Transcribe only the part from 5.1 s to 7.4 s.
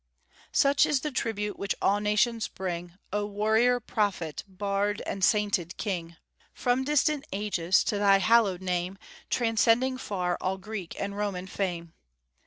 sainted king, From distant